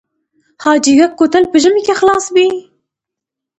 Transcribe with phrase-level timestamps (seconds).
[0.63, 2.47] حاجي ګک کوتل په ژمي کې خلاص وي؟